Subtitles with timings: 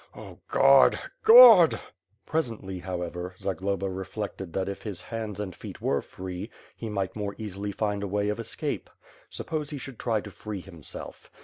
[0.15, 0.99] 0 God!
[1.23, 1.79] God!"
[2.25, 7.35] Presently, however, Zagloba reflected that if his hands and feet were free, he might more
[7.37, 8.89] easily find a way of escape"
[9.29, 11.29] Suppose he should try to free himself.